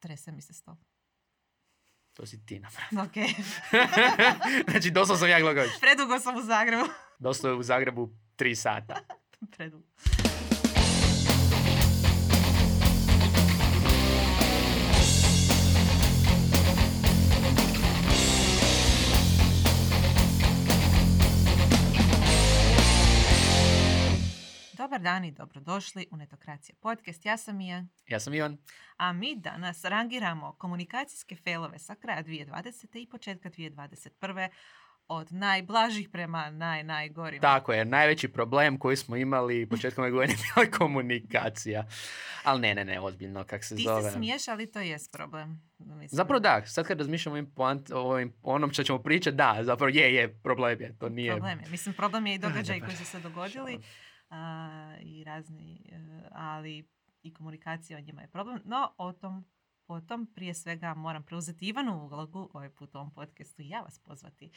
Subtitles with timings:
[0.00, 0.74] Trese mi se stol.
[2.12, 3.02] To si ti napravila.
[3.06, 3.16] Ok.
[4.70, 5.70] znači, doslovno sam ja Glogović.
[5.80, 6.84] Predugo sam u Zagrebu.
[7.18, 8.96] Doslovno u Zagrebu tri sata.
[9.56, 9.84] Predugo.
[24.80, 27.26] Dobar dan i dobrodošli u Netokracija podcast.
[27.26, 28.58] Ja sam Mija, Ja sam Ivan.
[28.96, 33.02] a mi danas rangiramo komunikacijske failove sa kraja 2020.
[33.02, 34.48] i početka 2021.
[35.08, 37.40] od najblažih prema naj, najgorima.
[37.40, 41.86] Tako je, najveći problem koji smo imali početkom ove godine bila je komunikacija.
[42.44, 44.02] Ali ne, ne, ne, ozbiljno, kak se Ti zove.
[44.02, 45.62] se smiješ, ali to jest problem.
[45.78, 46.08] Mislim.
[46.16, 47.46] Zapravo da, sad kad razmišljamo
[47.94, 51.32] o onom što ćemo pričati, da, zapravo je, je, problem je, to nije...
[51.32, 51.70] Problem je.
[51.70, 52.94] Mislim, problem je i događaji dobar.
[52.94, 53.80] koji su se dogodili
[54.30, 56.88] a, i razni, e, ali
[57.22, 58.60] i komunikacija o njima je problem.
[58.64, 59.44] No, o tom
[59.86, 63.98] potom prije svega moram preuzeti Ivanu ulogu ovaj put u ovom podcastu i ja vas
[63.98, 64.50] pozvati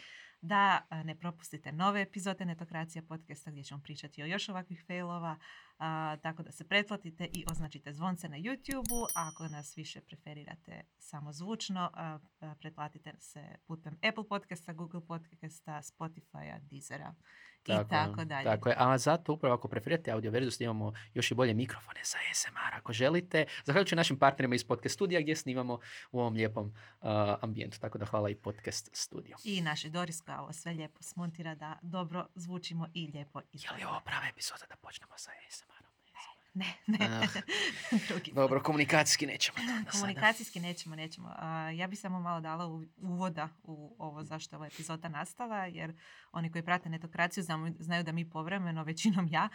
[0.44, 5.38] da ne propustite nove epizode Netokracija podcasta gdje ćemo pričati o još ovakvih failova,
[5.78, 10.84] a, tako da se pretplatite i označite zvonce na YouTube-u, a ako nas više preferirate
[10.98, 17.16] samo zvučno, a, a, pretplatite se putem Apple podcasta, Google podcasta, Spotify-a, Deezera
[17.66, 18.46] i tako, je, dalje.
[18.46, 22.18] Tako je, a zato upravo ako preferirate audio verziju snimamo još i bolje mikrofone za
[22.32, 23.46] ASMR ako želite.
[23.66, 25.80] Zahvaljujući našim partnerima iz Podcast studija gdje snimamo
[26.12, 27.08] u ovom lijepom uh,
[27.42, 27.80] ambijentu.
[27.80, 29.36] Tako da hvala i Podcast studio.
[29.44, 33.84] I naši Doris koja ovo sve lijepo smontira da dobro zvučimo i lijepo Je li
[33.84, 35.94] ovo prava epizoda da počnemo sa ASMR-om?
[36.54, 36.98] Ne, ne.
[37.02, 37.28] Ah.
[38.36, 39.58] Dobro, komunikacijski nećemo.
[39.92, 41.30] Komunikacijski nećemo, nećemo.
[41.76, 46.00] Ja bi samo malo dala u- uvoda u ovo zašto je ova epizoda nastala, jer
[46.32, 47.44] oni koji prate netokraciju
[47.80, 49.50] znaju da mi povremeno, većinom ja,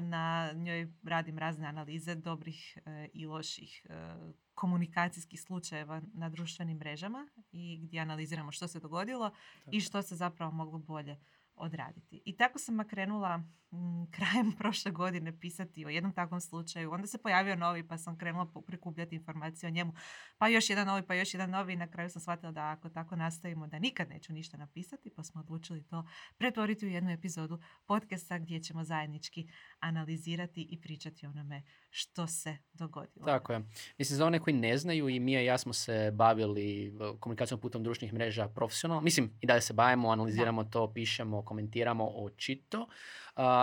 [0.00, 4.16] na njoj radim razne analize dobrih e, i loših e,
[4.56, 9.30] komunikacijskih slučajeva na društvenim mrežama i gdje analiziramo što se dogodilo
[9.70, 11.18] i što se zapravo moglo bolje
[11.56, 12.22] odraditi.
[12.24, 16.92] I tako sam krenula mm, krajem prošle godine pisati o jednom takvom slučaju.
[16.92, 19.92] Onda se pojavio novi pa sam krenula prikupljati informacije o njemu.
[20.38, 22.88] Pa još jedan novi, pa još jedan novi i na kraju sam shvatila da ako
[22.88, 26.06] tako nastavimo da nikad neću ništa napisati pa smo odlučili to
[26.38, 29.48] pretvoriti u jednu epizodu podcasta gdje ćemo zajednički
[29.80, 33.26] analizirati i pričati o onome što se dogodilo.
[33.26, 33.62] Tako je.
[33.98, 37.60] Mislim, za one koji ne znaju, i Mija i ja smo se bavili uh, komunikacijom
[37.60, 39.02] putem društvenih mreža profesionalno.
[39.02, 42.88] Mislim, i dalje se bavimo, analiziramo to, pišemo, komentiramo očito, uh,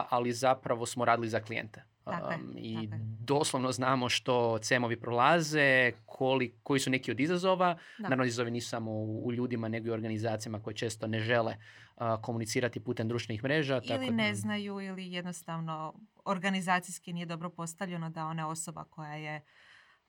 [0.09, 1.83] ali zapravo smo radili za klijente.
[2.03, 7.19] Tako je, Um, I tako doslovno znamo što CM-ovi prolaze, koli, koji su neki od
[7.19, 7.73] izazova.
[7.73, 8.03] Da.
[8.03, 11.55] Naravno, izazovi nisu samo u, u ljudima, nego i u organizacijama koje često ne žele
[11.95, 13.75] uh, komunicirati putem društvenih mreža.
[13.75, 15.93] ili tako ne da- znaju ili jednostavno
[16.25, 19.41] organizacijski nije dobro postavljeno da ona osoba koja je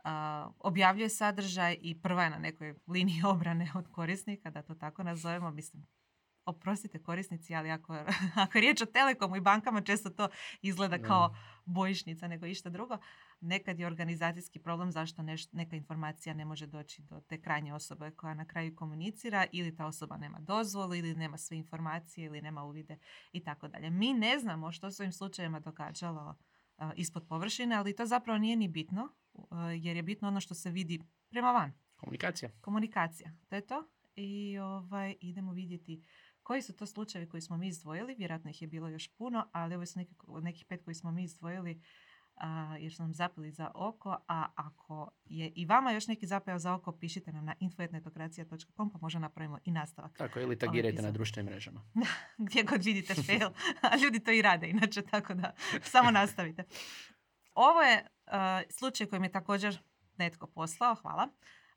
[0.04, 5.02] a, objavljuje sadržaj i prva je na nekoj liniji obrane od korisnika, da to tako
[5.02, 5.86] nazovemo, mislim,
[6.46, 7.92] oprostite korisnici, ali ako,
[8.42, 10.28] ako je riječ o telekomu i bankama, često to
[10.62, 11.06] izgleda Da.
[11.06, 11.34] kao
[11.64, 12.98] bojišnica nego išta drugo.
[13.40, 18.10] Nekad je organizacijski problem zašto neš- neka informacija ne može doći do te krajnje osobe
[18.10, 22.62] koja na kraju komunicira ili ta osoba nema dozvolu ili nema sve informacije ili nema
[22.64, 22.98] uvide
[23.32, 23.90] i tako dalje.
[23.90, 26.34] Mi ne znamo što se ovim slučajevima događalo
[26.76, 29.08] a, ispod površine, ali to zapravo nije ni bitno,
[29.50, 31.00] a, jer je bitno ono što se vidi
[31.30, 31.72] prema van.
[31.96, 32.50] Komunikacija.
[32.60, 33.88] Komunikacija, to je to.
[34.16, 36.02] I ovaj, idemo vidjeti
[36.44, 38.14] koji su to slučajevi koji smo mi izdvojili.
[38.14, 41.24] Vjerojatno ih je bilo još puno, ali ovo su neki, nekih pet koji smo mi
[41.24, 41.82] izdvojili
[42.36, 44.16] a, jer su nam zapeli za oko.
[44.28, 48.98] A ako je i vama još neki zapeo za oko, pišite nam na info.netokracija.com pa
[49.00, 50.18] možda napravimo i nastavak.
[50.18, 51.80] Tako, ili tagirajte na društvenim mrežama.
[52.46, 53.50] Gdje god vidite fail.
[53.82, 55.54] A ljudi to i rade inače, tako da
[55.92, 56.64] samo nastavite.
[57.54, 58.06] Ovo je
[58.70, 59.78] slučaj koji mi je također
[60.16, 61.28] netko poslao, hvala.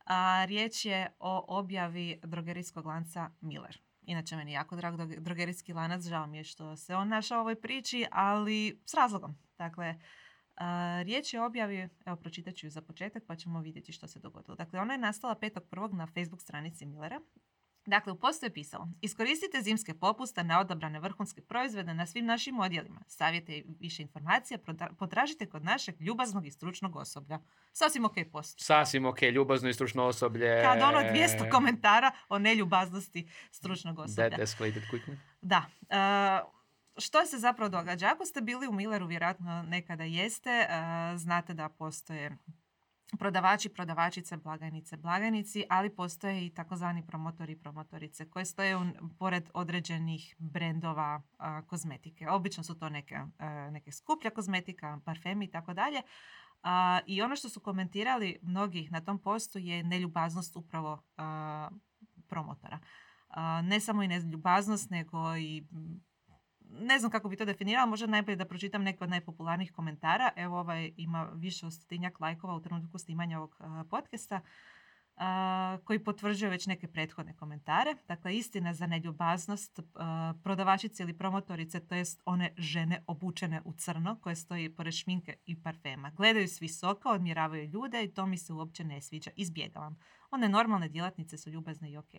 [0.06, 3.87] A, riječ je o objavi drogerijskog lanca Miller.
[4.08, 7.42] Inače, meni jako drag dro- drogerijski lanac, žao mi je što se on našao u
[7.42, 9.36] ovoj priči, ali s razlogom.
[9.58, 9.96] Dakle,
[10.56, 14.08] a, riječ je o objavi, evo pročitat ću ju za početak pa ćemo vidjeti što
[14.08, 14.56] se dogodilo.
[14.56, 15.94] Dakle, ona je nastala 5.1.
[15.94, 17.22] na Facebook stranici Millera.
[17.88, 22.60] Dakle, u postu je pisalo Iskoristite zimske popuste na odabrane vrhunske proizvode na svim našim
[22.60, 23.02] odjelima.
[23.08, 24.60] Savjete i više informacija
[25.00, 27.40] potražite kod našeg ljubaznog i stručnog osoblja.
[27.74, 28.60] Sasvim ok post.
[28.60, 30.64] Sasvim ok, ljubazno i stručno osoblje.
[30.64, 34.30] Kad ono 200 komentara o neljubaznosti stručnog osoblja.
[34.30, 35.18] That escalated quickly.
[35.42, 35.66] Da.
[35.90, 36.58] e,
[36.98, 38.08] što se zapravo događa?
[38.08, 40.68] Ako ste bili u Milleru, vjerojatno nekada jeste, e,
[41.18, 42.38] znate da postoje
[43.20, 48.82] prodavači, prodavačice, blagajnice, blagajnici, ali postoje i takozvani promotori i promotorice koje stoje u,
[49.20, 52.30] pored određenih brendova a, kozmetike.
[52.30, 56.02] Obično su to neke, a, neke skuplja kozmetika, parfemi i tako dalje.
[57.06, 61.04] I ono što su komentirali mnogi na tom postu je neljubaznost upravo
[62.28, 62.80] promotora.
[63.64, 65.68] ne samo i neljubaznost, nego i
[66.70, 70.32] ne znam kako bi to definirala, možda najbolje da pročitam neke od najpopularnijih komentara.
[70.36, 74.42] Evo ovaj ima više od stotinjak lajkova u trenutku snimanja ovog podcasta
[75.84, 77.96] koji potvrđuje već neke prethodne komentare.
[78.08, 79.80] Dakle, istina za neljubaznost
[80.44, 85.62] prodavačice ili promotorice, to jest one žene obučene u crno koje stoji pored šminke i
[85.64, 86.10] parfema.
[86.10, 89.32] Gledaju s visoka, odmjeravaju ljude i to mi se uopće ne sviđa.
[89.36, 90.00] Izbjegavam.
[90.32, 92.12] One normalne djelatnice su ljubazne i ok.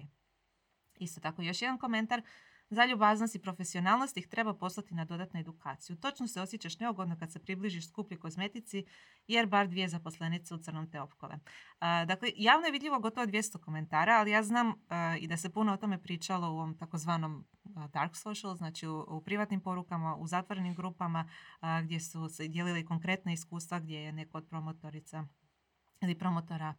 [0.99, 2.23] Isto tako, još jedan komentar.
[2.70, 5.97] Za ljubaznost i profesionalnost ih treba poslati na dodatnu edukaciju.
[5.97, 8.85] Točno se osjećaš neugodno kad se približiš skuplji kozmetici
[9.26, 11.38] jer bar dvije zaposlenice u crnom te opkole.
[11.81, 14.73] dakle, javno je vidljivo gotovo 200 komentara, ali ja znam
[15.20, 17.47] i da se puno o tome pričalo u ovom takozvanom
[17.93, 21.29] dark social, znači u, privatnim porukama, u zatvorenim grupama
[21.82, 25.25] gdje su se dijelili konkretne iskustva gdje je neko od promotorica
[26.00, 26.75] ili promotora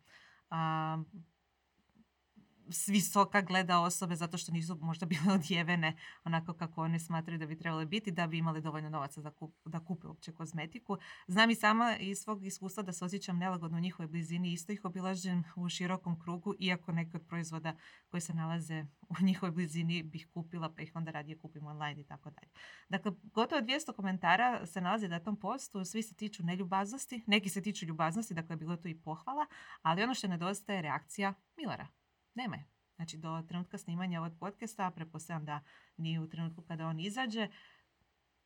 [2.71, 7.45] s visoka gleda osobe zato što nisu možda bile odjevene onako kako one smatraju da
[7.45, 10.97] bi trebale biti da bi imali dovoljno novaca da, kup, da kupe uopće kozmetiku.
[11.27, 14.53] Znam i sama iz svog iskustva da se osjećam nelagodno u njihovoj blizini.
[14.53, 17.75] Isto ih obilažem u širokom krugu iako neke od proizvoda
[18.09, 22.03] koji se nalaze u njihovoj blizini bih kupila pa ih onda radije kupim online i
[22.03, 22.51] tako dalje.
[22.89, 25.85] Dakle, gotovo 200 komentara se nalazi na tom postu.
[25.85, 29.45] Svi se tiču neljubaznosti, neki se tiču ljubaznosti, dakle bilo je tu i pohvala,
[29.81, 31.98] ali ono što nedostaje je reakcija Milera
[32.39, 32.65] nema je.
[32.95, 35.63] Znači do trenutka snimanja ovog podcasta, pretpostavljam da
[35.97, 37.47] ni u trenutku kada on izađe,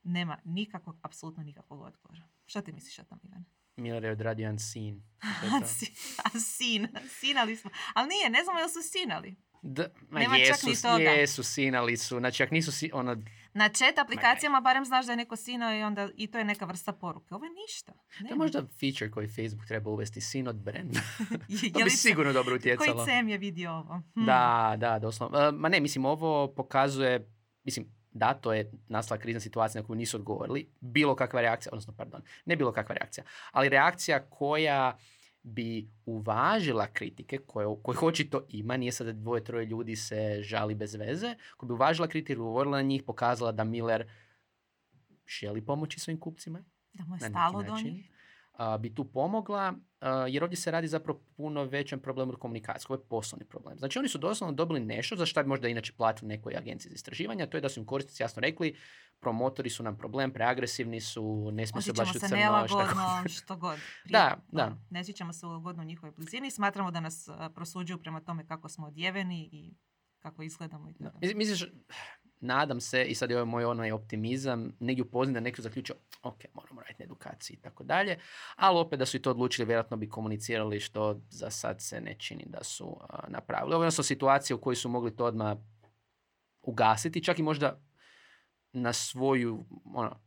[0.04, 2.28] nema nikakvog, apsolutno nikakvog odgovora.
[2.45, 3.45] Što ti misliš o tom, Ivan?
[3.75, 5.04] Miller je odradio jedan sin.
[6.57, 7.72] sin, sinali smo.
[7.94, 9.36] Ali nije, ne znamo jel su sinali.
[9.62, 11.10] Da, ma Nema jesu, čak ni toga.
[11.10, 12.18] jesu, sinali su.
[12.19, 13.24] Znači, ako nisu si, ono...
[13.53, 16.65] Na chat aplikacijama barem znaš da je neko sinao i onda i to je neka
[16.65, 17.35] vrsta poruke.
[17.35, 17.94] Ovo je ništa.
[18.19, 18.27] Nema.
[18.27, 20.94] To je možda feature koji Facebook treba uvesti, sin od brand.
[21.73, 23.05] to bi sigurno dobro utjecalo.
[23.05, 24.01] Koji CM je vidio ovo?
[24.15, 24.25] Hm.
[24.25, 25.47] Da, da, doslovno.
[25.47, 27.29] Uh, ma ne, mislim, ovo pokazuje,
[27.63, 30.69] mislim, da, to je nastala krizna situacija na koju nisu odgovorili.
[30.79, 34.97] Bilo kakva reakcija, odnosno, pardon, ne bilo kakva reakcija, ali reakcija koja
[35.44, 40.95] bi uvažila kritike koje, koje očito ima, nije sad dvoje, troje ljudi se žali bez
[40.95, 44.07] veze, koja bi uvažila kritike, govorila na njih, pokazala da Miller
[45.28, 46.63] želi pomoći svojim kupcima.
[46.94, 48.12] Da mu je stalo do njih.
[48.79, 49.73] Bi tu pomogla,
[50.29, 52.85] jer ovdje se radi zapravo puno većem problemu od komunikacije.
[52.89, 53.77] Ovo je poslovni problem.
[53.77, 56.95] Znači oni su doslovno dobili nešto za što bi možda inače platili nekoj agenciji za
[56.95, 58.75] istraživanja, to je da su im korisnici jasno rekli
[59.19, 62.38] promotori su nam problem, preagresivni su, ne smije se baš u crno.
[62.38, 63.79] nelagodno, što god.
[64.05, 64.65] da, da.
[64.65, 66.51] Ono, ne sjećamo se ugodno u njihovoj blizini.
[66.51, 69.73] Smatramo da nas prosuđuju prema tome kako smo odjeveni i
[70.19, 70.89] kako izgledamo.
[70.89, 71.19] I tako.
[71.35, 71.65] Misliš,
[72.44, 76.44] nadam se, i sad je ovo moj onaj optimizam, negdje upoznam da neko zaključio, ok,
[76.54, 78.18] moramo raditi na edukaciji i tako dalje,
[78.56, 82.16] ali opet da su i to odlučili, vjerojatno bi komunicirali što za sad se ne
[82.19, 82.98] čini da su
[83.28, 83.75] napravili.
[83.75, 85.57] Ovo su situacije u kojoj su mogli to odmah
[86.62, 87.80] ugasiti, čak i možda
[88.74, 90.19] na svoju, ono,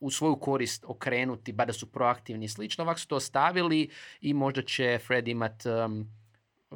[0.00, 2.84] u svoju korist okrenuti, bar da su proaktivni i slično.
[2.84, 3.90] Ovako su to ostavili
[4.20, 6.19] i možda će Fred imat, um,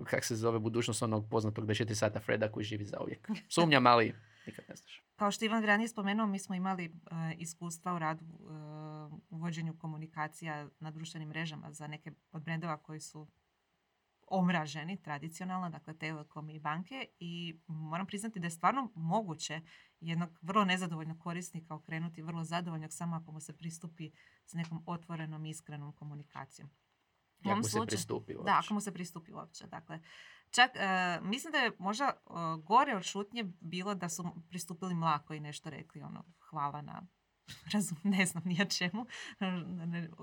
[0.04, 3.28] kak se zove, budućnost onog poznatog 24 sata Freda koji živi za uvijek.
[3.48, 4.14] Sumnjam, ali
[4.46, 5.02] nikad ne znaš.
[5.16, 10.68] Kao što Ivan ranije spomenuo, mi smo imali uh, iskustva u radu uh, u komunikacija
[10.80, 13.28] na društvenim mrežama za neke od brendova koji su
[14.28, 19.60] omraženi tradicionalno, dakle telekom i banke i moram priznati da je stvarno moguće
[20.00, 24.10] jednog vrlo nezadovoljnog korisnika okrenuti vrlo zadovoljnog samo ako mu se pristupi
[24.46, 26.70] s nekom otvorenom, iskrenom komunikacijom.
[27.52, 28.50] U mu se pristupi uopće.
[28.50, 29.66] Da, ako mu se pristupi uopće.
[29.66, 30.00] Dakle,
[30.50, 32.30] čak, e, mislim da je možda e,
[32.62, 37.02] gore od šutnje bilo da su pristupili mlako i nešto rekli, ono, hvala na
[37.72, 39.06] razum, ne znam ni čemu,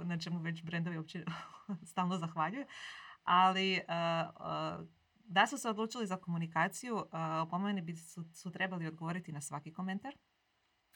[0.03, 1.25] na, čemu već brendovi uopće
[1.91, 2.65] stalno zahvaljuju
[3.23, 5.01] ali e, e,
[5.31, 9.41] da su se odlučili za komunikaciju, uh, po meni bi su, su trebali odgovoriti na
[9.41, 10.13] svaki komentar,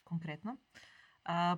[0.03, 0.57] konkretno.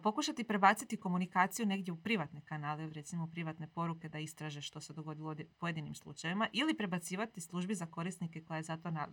[0.04, 4.94] Pokušati prebaciti komunikaciju negdje u privatne kanale, recimo u privatne poruke da istraže što se
[4.94, 9.08] dogodilo u pojedinim slučajevima ili prebacivati službi za korisnike koja je za to na,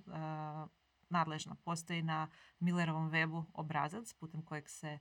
[1.08, 1.56] nadležna.
[1.64, 4.98] Postoji na Millerovom webu obrazac putem kojeg se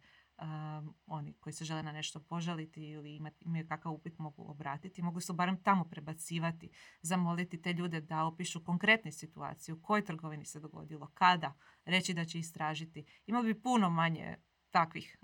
[1.05, 5.33] oni koji se žele na nešto požaliti ili imaju kakav upit mogu obratiti, mogu se
[5.33, 6.69] barem tamo prebacivati,
[7.01, 11.53] zamoliti te ljude da opišu konkretnu situaciju, u kojoj trgovini se dogodilo, kada,
[11.85, 13.05] reći da će istražiti.
[13.25, 14.37] Imali bi puno manje
[14.73, 15.17] takvih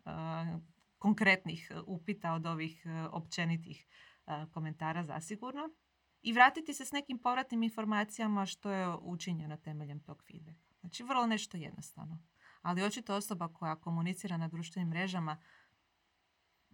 [0.97, 3.87] konkretnih upita od ovih općenitih
[4.51, 5.69] komentara zasigurno
[6.21, 10.75] i vratiti se s nekim povratnim informacijama što je učinjeno temeljem tog feedbacka.
[10.79, 12.23] Znači vrlo nešto jednostavno
[12.61, 15.37] ali očito osoba koja komunicira na društvenim mrežama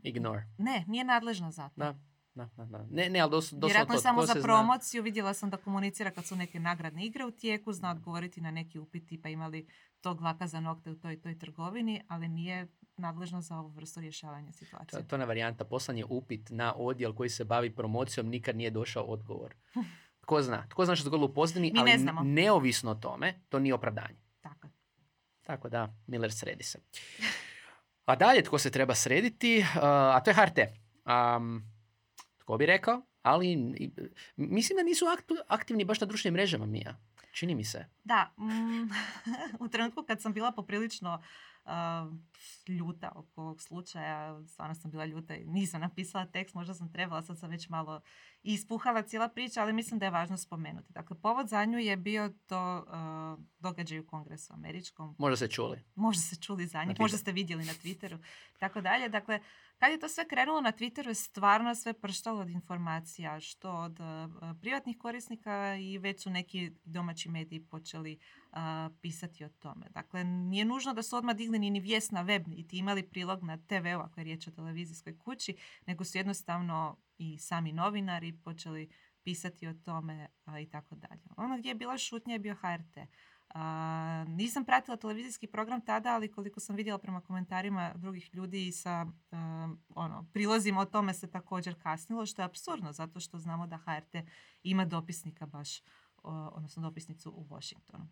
[0.03, 0.48] Ignore.
[0.58, 1.75] Ne, nije nadležna za to.
[1.75, 2.00] Da.
[2.36, 2.86] Da, da, da.
[2.86, 4.01] Ne, ne, ali dos, doslovno Vjerojatno to.
[4.01, 7.74] samo za zna- promociju vidjela sam da komunicira kad su neke nagradne igre u tijeku,
[7.74, 9.68] zna odgovoriti na neki upiti pa imali
[10.01, 14.48] tog laka za nokte u toj toj trgovini, ali nije nadležna za ovu vrstu rješavanja
[14.48, 15.04] To, situacije.
[15.04, 15.63] to je ona varijanta.
[15.65, 19.56] Poslan je upit na odjel koji se bavi promocijom, nikad nije došao odgovor.
[20.22, 20.68] Tko zna?
[20.70, 22.22] Tko zna što se dogodilo u pozadini, Mi ali ne n- znamo.
[22.24, 24.20] neovisno o tome, to nije opravdanje.
[24.42, 24.68] Tako.
[24.68, 24.74] je.
[25.44, 26.80] Tako da, Miller sredi se.
[28.06, 30.60] A dalje tko se treba srediti, uh, a to je HRT.
[31.38, 31.75] Um,
[32.46, 33.02] tko bi rekao?
[33.22, 33.56] Ali
[34.36, 35.06] mislim da nisu
[35.48, 36.98] aktivni baš na društvenim mrežama, Mija.
[37.32, 37.86] Čini mi se.
[38.04, 38.90] Da, mm,
[39.66, 41.24] u trenutku kad sam bila poprilično
[41.66, 41.72] uh,
[42.68, 47.24] ljuta oko ovog slučaja, stvarno sam bila ljuta i nisam napisala tekst, možda sam trebala,
[47.24, 48.02] sad sam već malo
[48.44, 50.94] ispuhala cijela priča, ali mislim da je važno spomenuti.
[50.94, 55.84] Dakle, povod za nju je bio to uh, događaj u kongresu američkom, Možda se čuli.
[55.96, 58.18] možda ste čuli za njih, možda ste vidjeli na Twitteru,
[58.60, 59.10] tako dalje.
[59.10, 59.40] Dakle,
[59.77, 64.00] kad je to sve krenulo na Twitteru je stvarno sve prštalo od informacija, što od
[64.00, 64.05] uh,
[64.62, 68.20] privatnih korisnika i već su neki domaći mediji počeli
[69.01, 69.86] pisati o tome.
[69.89, 73.58] Dakle, nije nužno da su odmah digli ni, vijest na web, niti imali prilog na
[73.58, 75.55] TV-u, ako je riječ o televizijskoj kući,
[75.86, 78.89] nego su jednostavno i sami novinari počeli
[79.24, 80.27] pisati o tome
[80.62, 81.22] i tako dalje.
[81.38, 82.98] Ono gdje je bila šutnja je bio HRT.
[83.58, 88.72] A, nisam pratila televizijski program tada, ali koliko sam vidjela prema komentarima drugih ljudi i
[88.72, 93.68] sa um, ono, prilozima o tome se također kasnilo, što je apsurdno, zato što znamo
[93.68, 94.16] da HRT
[94.64, 95.82] ima dopisnika baš,
[96.24, 98.08] odnosno dopisnicu u Washingtonu.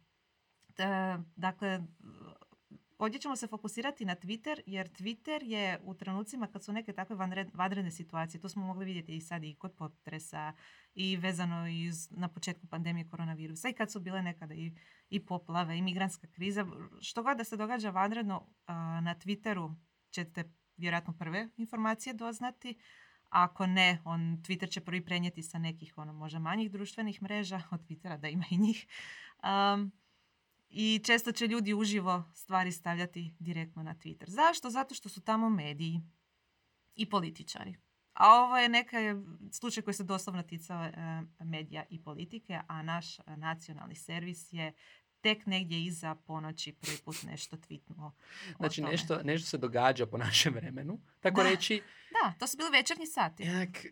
[0.78, 1.84] E, dakle,
[2.98, 7.16] ovdje ćemo se fokusirati na Twitter, jer Twitter je u trenucima kad su neke takve
[7.16, 10.54] vanred- vanredne situacije, to smo mogli vidjeti i sad i kod potresa
[10.96, 14.72] i vezano i na početku pandemije koronavirusa i kad su bile nekada i,
[15.10, 16.66] i poplave i migrantska kriza,
[17.02, 18.48] što god da se događa vanredno
[19.02, 19.76] na Twitteru
[20.10, 20.44] ćete
[20.78, 22.78] vjerojatno prve informacije doznati,
[23.30, 27.82] ako ne, on Twitter će prvi prenijeti sa nekih ono možda manjih društvenih mreža od
[27.88, 28.88] Twittera da ima i njih.
[29.44, 29.92] Um,
[30.76, 34.30] i često će ljudi uživo stvari stavljati direktno na Twitter.
[34.30, 34.70] Zašto?
[34.70, 36.02] Zato što su tamo mediji
[36.96, 37.76] i političari.
[38.14, 38.98] A ovo je neka
[39.52, 40.92] slučaj koji se doslovno ticao e,
[41.40, 44.74] medija i politike, a naš nacionalni servis je
[45.22, 48.12] tek negdje iza ponoći prvi put nešto tweetnuo.
[48.58, 51.50] Znači, nešto, nešto se događa po našem vremenu, tako Da.
[51.50, 51.82] reći.
[52.24, 53.44] Da, to su bili večernji sati.
[53.44, 53.86] Jak,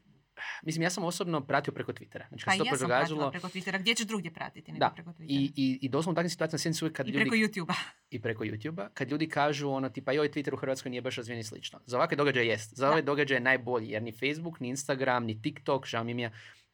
[0.63, 2.27] mislim, ja sam osobno pratio preko Twittera.
[2.27, 3.79] Znači, Pa kad i se to ja događalo, preko Twittera.
[3.79, 5.25] Gdje ćeš drugdje pratiti nego Da, preko Twittera?
[5.27, 7.73] i, i, i doslovno u takvim situacijama sjedim se uvijek kad I ljudi preko YouTube-a.
[8.15, 11.39] i preko YouTube-a, kad ljudi kažu ono tipa joj Twitter u Hrvatskoj nije baš razvijen
[11.39, 11.79] i slično.
[11.85, 12.75] Za ovakve događaje jest.
[12.75, 16.31] Za ove događaje je najbolji jer ni Facebook, ni Instagram, ni TikTok, žao mi je,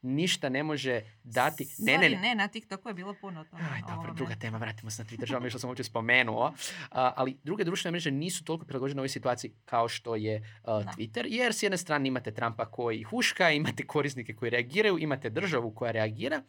[0.08, 1.68] ništa ne može dati.
[1.78, 2.22] Ne, ne, Sorry, ne.
[2.22, 3.64] ne, na TikToku je bilo puno toga.
[3.74, 4.14] Aj, dobro, ovome.
[4.14, 6.54] druga tema, vratimo se na Twitter, žao mi je što sam uopće spomenuo.
[6.92, 10.94] A, ali druge društvene mreže nisu toliko prilagođene ovoj situaciji kao što je Da.
[10.98, 15.72] Twitter, jer s jedne strane imate Trumpa koji huška, imate korisnike koji reagiraju, imate državu
[15.72, 16.42] koja reagira.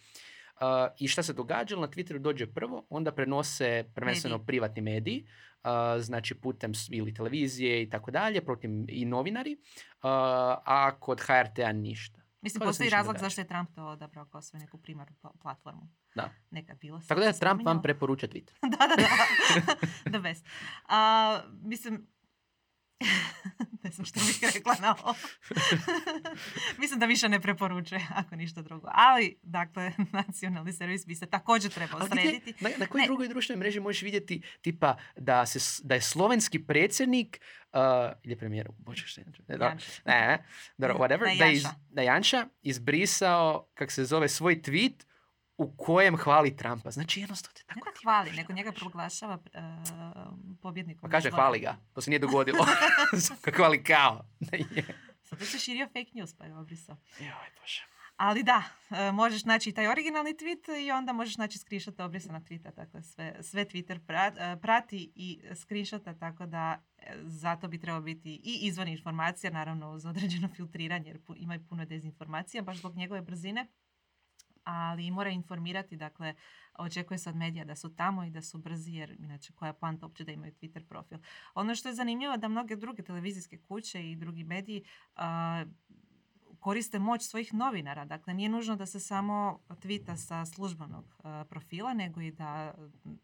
[0.60, 4.46] A, I šta se događalo, na Twitteru dođe prvo, onda prenose prvenstveno Mediji.
[4.46, 5.26] privatni mediji,
[5.62, 9.56] a, znači putem ili televizije i tako dalje, protiv i novinari,
[10.02, 10.10] a,
[10.64, 12.17] a kod HRT-a ništa.
[12.54, 15.88] Mislim, postoji razlog zašto je Trump to odabrao kao svoju neku primarnu pla- platformu.
[16.14, 16.30] Da.
[16.50, 17.00] Nekad bilo.
[17.08, 18.52] Tako da je Trump vam preporuča Twitter.
[18.78, 19.08] da, da, da.
[20.12, 20.46] The best.
[20.88, 22.06] A, mislim,
[23.84, 25.14] ne znam što bih rekla na ovo.
[26.78, 28.88] mislim da više ne preporučuje, ako ništa drugo.
[28.92, 32.64] Ali, dakle, nacionalni servis bi se također trebao Ali gdje- srediti.
[32.64, 37.40] na, na kojoj drugoj društvenoj mreži možeš vidjeti tipa da, se, da je slovenski predsjednik
[37.72, 37.80] uh,
[38.22, 40.44] ili je premijer, bože što je da, ne, ne,
[40.78, 45.07] dobro, whatever, Da je da, Janša izbrisao, kak se zove, svoj tweet
[45.58, 46.90] u kojem hvali Trumpa.
[46.90, 47.90] Znači jednostavno te Ne tako...
[47.90, 49.42] da hvali, nego njega proglašava uh,
[50.62, 51.10] pobjednikom.
[51.10, 52.66] Pa kaže hvali ga, to se nije dogodilo.
[53.44, 54.24] Ga hvali kao.
[54.40, 54.84] Da je.
[55.22, 56.96] Sad se širio fake news pa je obrisao.
[57.18, 57.82] Joj, bože.
[58.16, 62.42] Ali da, e, možeš naći i taj originalni tweet i onda možeš naći screenshot obrisanog
[62.42, 62.74] tweeta.
[62.74, 66.82] Dakle, sve, sve Twitter pra- e, prati i screenshota, tako da
[67.24, 71.64] zato bi trebao biti i izvor informacija, naravno uz određeno filtriranje, jer pu- ima i
[71.68, 73.66] puno dezinformacija, baš zbog njegove brzine.
[74.70, 76.34] Ali mora informirati, dakle,
[76.78, 79.72] očekuje se od medija da su tamo i da su brzi, jer inače koja je
[79.72, 81.18] poanta uopće da imaju Twitter profil.
[81.54, 84.84] Ono što je zanimljivo da mnoge druge televizijske kuće i drugi mediji
[86.60, 88.04] koriste moć svojih novinara.
[88.04, 92.74] Dakle, nije nužno da se samo tvita sa službenog a, profila, nego i da,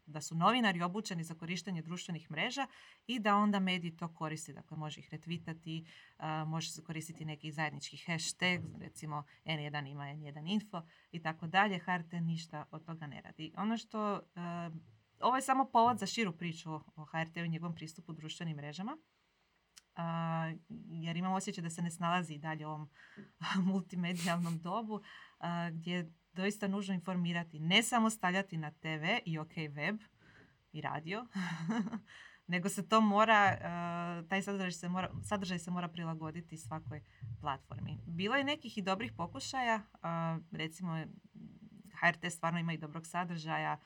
[0.05, 2.67] da su novinari obučeni za korištenje društvenih mreža
[3.07, 4.53] i da onda mediji to koristi.
[4.53, 5.85] Dakle, može ih retvitati,
[6.17, 11.79] a, može se koristiti neki zajednički hashtag, recimo N1 ima N1 info i tako dalje.
[11.79, 13.53] HRT ništa od toga ne radi.
[13.57, 14.21] Ono što...
[14.35, 14.69] a,
[15.19, 18.97] ovo je samo povod za širu priču o HRT-u i njegovom pristupu društvenim mrežama.
[20.89, 22.89] Jer imam osjećaj da se ne snalazi dalje u ovom
[23.71, 25.01] multimedijalnom dobu
[25.71, 29.99] gdje je doista nužno informirati, ne samo stavljati na TV i ok web
[30.71, 31.27] i radio,
[32.47, 33.57] nego se to mora,
[34.29, 37.03] taj sadržaj se mora, sadržaj se mora prilagoditi svakoj
[37.41, 37.97] platformi.
[38.05, 39.81] Bilo je nekih i dobrih pokušaja,
[40.51, 41.05] recimo
[42.01, 43.79] HRT stvarno ima i dobrog sadržaja,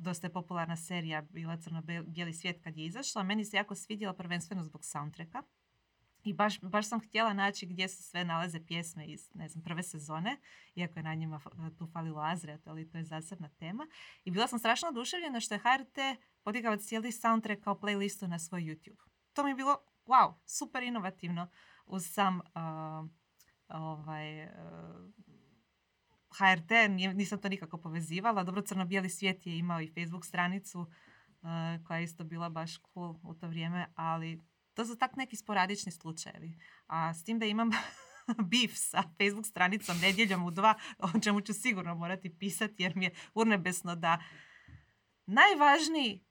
[0.00, 3.22] dosta je popularna serija bila Crno-bijeli svijet kad je izašla.
[3.22, 5.42] Meni se jako svidjela prvenstveno zbog soundtracka.
[6.24, 9.82] I baš, baš sam htjela naći gdje se sve nalaze pjesme iz ne znam, prve
[9.82, 10.36] sezone,
[10.74, 11.40] iako je na njima
[11.78, 13.86] tu falilo Azret, ali to je zasebna tema.
[14.24, 15.98] I bila sam strašno oduševljena što je HRT
[16.42, 19.00] podigao cijeli soundtrack kao playlistu na svoj YouTube.
[19.32, 19.76] To mi je bilo,
[20.06, 21.48] wow, super inovativno
[21.86, 23.10] uz sam uh,
[23.68, 24.50] ovaj, uh,
[26.38, 26.70] HRT,
[27.14, 28.44] nisam to nikako povezivala.
[28.44, 33.16] Dobro, Crno-bijeli svijet je imao i Facebook stranicu uh, koja je isto bila baš cool
[33.22, 34.42] u to vrijeme, ali
[34.74, 36.58] to su tak neki sporadični slučajevi.
[36.86, 37.70] A s tim da imam
[38.50, 43.04] bif sa Facebook stranicom nedjeljom u dva, o čemu ću sigurno morati pisati jer mi
[43.04, 44.22] je urnebesno da
[45.26, 46.24] najvažniji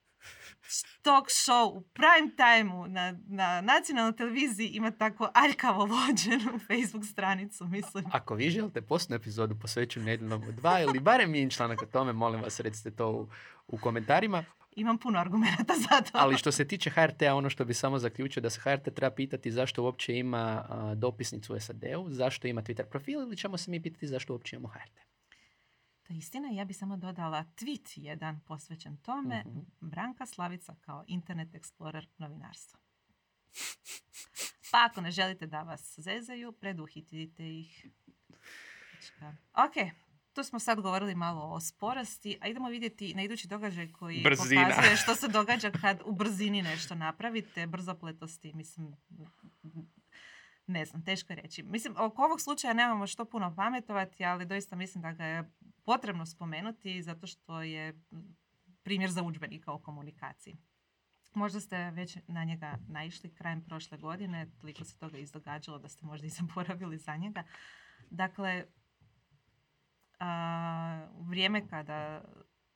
[1.02, 7.66] talk show u prime timeu na, na nacionalnoj televiziji ima tako aljkavo vođenu Facebook stranicu,
[7.66, 8.06] mislim.
[8.12, 12.14] Ako vi želite posnu epizodu posveću nedjeljnom u dva ili barem mi članak o tome,
[12.14, 13.28] molim vas recite to u,
[13.68, 14.44] u komentarima.
[14.76, 16.12] Imam puno argumenta za to.
[16.14, 19.52] Ali što se tiče HRT-a, ono što bi samo zaključio da se HRT treba pitati
[19.52, 24.08] zašto uopće ima dopisnicu u SAD-u, zašto ima Twitter profil ili ćemo se mi pitati
[24.08, 25.09] zašto uopće imamo HRT.
[26.10, 26.50] To je istina.
[26.52, 29.44] Ja bi samo dodala tweet jedan posvećen tome.
[29.46, 32.80] uh Branka Slavica kao Internet Explorer novinarstva.
[34.72, 37.88] Pa ako ne želite da vas zezaju, preduhitite ih.
[39.54, 39.94] Ok,
[40.34, 44.70] tu smo sad govorili malo o sporosti, a idemo vidjeti na idući događaj koji Brzina.
[44.70, 48.96] pokazuje što se događa kad u brzini nešto napravite, brzopletosti, mislim,
[50.68, 51.64] ne znam, teško je reći.
[51.64, 55.52] Mislim, oko ovog slučaja nemamo što puno pametovati, ali doista mislim da ga je
[55.90, 58.02] potrebno spomenuti zato što je
[58.84, 60.58] primjer za udžbenika o komunikaciji.
[61.34, 66.06] Možda ste već na njega naišli krajem prošle godine, toliko se toga izdogađalo da ste
[66.06, 67.44] možda i zaboravili za njega.
[68.10, 68.66] Dakle,
[71.14, 72.22] u vrijeme kada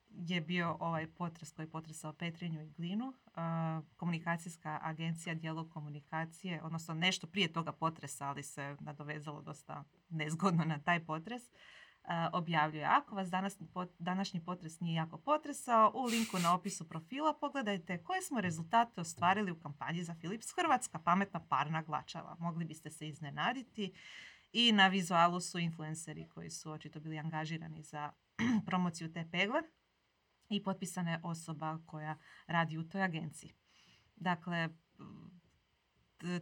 [0.09, 3.13] je bio ovaj potres koji je potresao Petrinju i Glinu,
[3.95, 10.79] komunikacijska agencija dijelo komunikacije, odnosno nešto prije toga potresa, ali se nadovezalo dosta nezgodno na
[10.79, 11.43] taj potres,
[12.33, 12.85] objavljuje.
[12.85, 13.57] Ako vas danas,
[13.99, 19.51] današnji potres nije jako potresao, u linku na opisu profila pogledajte koje smo rezultate ostvarili
[19.51, 22.35] u kampanji za Philips Hrvatska pametna parna glačava.
[22.39, 23.93] Mogli biste se iznenaditi
[24.53, 28.11] i na vizualu su influenceri koji su očito bili angažirani za
[28.67, 29.61] promociju te pegle
[30.49, 33.53] i potpisana je osoba koja radi u toj agenciji.
[34.15, 34.69] Dakle,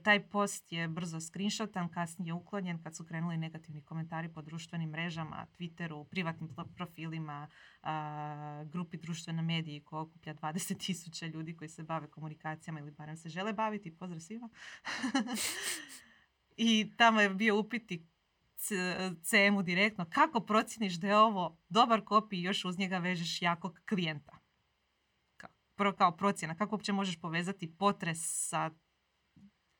[0.04, 5.48] taj post je brzo screenshotan, kasnije uklonjen kad su krenuli negativni komentari po društvenim mrežama,
[5.58, 7.48] Twitteru, privatnim profilima,
[8.66, 13.54] grupi društvene mediji koja okuplja 20.000 ljudi koji se bave komunikacijama ili barem se žele
[13.54, 13.98] baviti.
[13.98, 14.50] Pozdrav svima.
[16.58, 18.08] I tamo je bio upiti
[19.24, 23.80] CM-u direktno kako procjeniš da je ovo dobar kopij i još uz njega vežeš jakog
[23.90, 24.38] klijenta.
[25.38, 28.72] Kao, kao procjena, kako uopće možeš povezati potres sa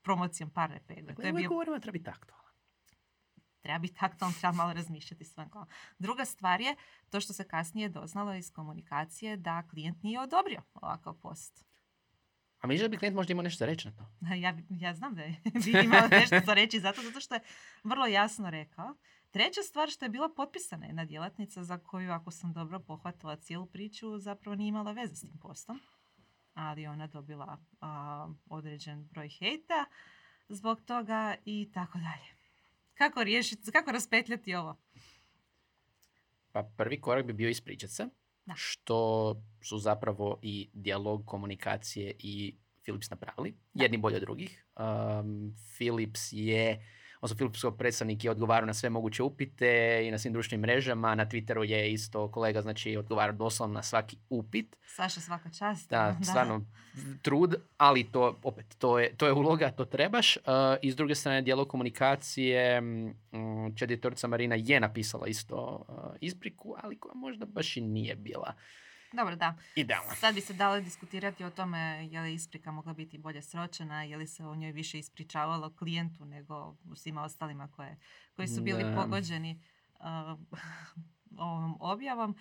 [0.02, 1.16] promocijom parne pegle.
[1.16, 1.50] To je bio...
[1.50, 2.42] govorimo treba biti aktualan.
[3.62, 5.50] Treba biti aktualan, treba malo razmišljati svojim
[6.00, 6.76] Druga stvar je
[7.10, 11.66] to što se kasnije doznalo iz komunikacije da klijent nije odobrio ovakav post.
[12.60, 14.06] A mi da bi klijent možda imao nešto za reći na to?
[14.44, 17.42] Ja, ja znam da je bi imao nešto za reći zato, zato što je
[17.84, 18.96] vrlo jasno rekao.
[19.32, 23.66] Treća stvar što je bila potpisana jedna djelatnica za koju, ako sam dobro pohvatila cijelu
[23.66, 25.80] priču, zapravo nije imala veze s tim postom
[26.54, 27.58] ali ona dobila
[28.50, 29.86] određen broj hejta
[30.50, 32.32] zbog toga i tako dalje.
[32.94, 34.78] Kako riješiti, kako raspetljati ovo?
[36.52, 38.08] Pa prvi korak bi bio ispričati se,
[38.46, 38.54] da.
[38.58, 44.66] što su zapravo i dijalog komunikacije i Philips napravili, jedni bolje od drugih.
[44.80, 46.88] Um, Philips je
[47.22, 51.16] odnosno Filipskog predstavnik je odgovarao na sve moguće upite i na svim društvenim mrežama.
[51.16, 54.76] Na Twitteru je isto kolega, znači odgovarao doslovno na svaki upit.
[54.86, 55.90] Saša svaka čast.
[55.90, 56.26] Da, da.
[56.26, 56.66] stvarno
[57.22, 60.38] trud, ali to opet, to je, to je uloga, to trebaš.
[60.38, 60.44] Uh,
[60.82, 62.82] I s druge strane, dijelo komunikacije,
[63.32, 68.54] um, četiritorica Marina je napisala isto uh, ispriku, ali koja možda baš i nije bila
[69.14, 69.56] dobro, da.
[69.76, 70.16] Idealno.
[70.16, 74.18] Sad bi se dalo diskutirati o tome je li isprika mogla biti bolje sročena, je
[74.18, 77.98] li se o njoj više ispričavalo klijentu nego svima ostalima koje,
[78.36, 79.62] koji su bili pogođeni.
[80.00, 80.40] Uh,
[81.38, 82.36] ovom objavom.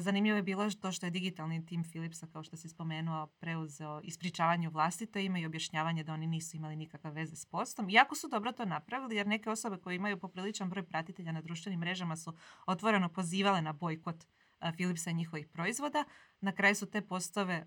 [0.00, 4.68] Zanimljivo je bilo to što je digitalni tim Philipsa, kao što si spomenuo, preuzeo ispričavanje
[4.68, 7.90] vlastito ime i objašnjavanje da oni nisu imali nikakve veze s postom.
[7.90, 11.80] Iako su dobro to napravili, jer neke osobe koje imaju popriličan broj pratitelja na društvenim
[11.80, 14.24] mrežama su otvoreno pozivale na bojkot
[14.72, 16.04] Philipsa i njihovih proizvoda.
[16.40, 17.66] Na kraju su te postove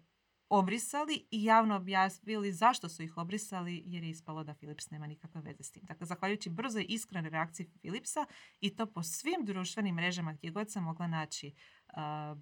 [0.50, 5.42] obrisali i javno objasnili zašto su ih obrisali jer je ispalo da Philips nema nikakve
[5.42, 5.84] veze s tim.
[5.86, 8.26] Dakle, zahvaljujući brzoj i iskrenoj reakciji Philipsa
[8.60, 11.54] i to po svim društvenim mrežama gdje god se mogla naći
[11.88, 12.38] uh,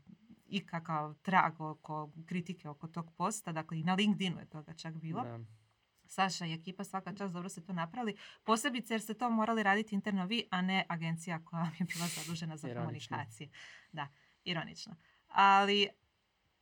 [0.45, 4.95] i kakav trag oko kritike oko tog posta, dakle i na LinkedInu je toga čak
[4.95, 5.25] bilo.
[6.05, 8.17] Saša i ekipa svaka čast dobro ste to napravili.
[8.43, 12.57] Posebice jer ste to morali raditi interno vi, a ne agencija koja je bila zadužena
[12.57, 13.49] za komunikacije.
[13.91, 14.07] Da,
[14.43, 14.95] ironično.
[15.27, 15.89] Ali